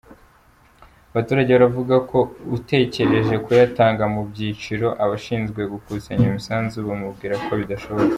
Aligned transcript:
Abaturage 1.11 1.51
baravuga 1.53 1.95
ko 2.09 2.19
utekereje 2.57 3.35
kuyatanga 3.45 4.03
mu 4.13 4.21
byiciro 4.29 4.87
abashinzwe 5.03 5.61
gukusanya 5.73 6.23
iyo 6.23 6.33
misanzu 6.39 6.77
bamubwira 6.87 7.35
ko 7.45 7.51
bidashoboka. 7.61 8.09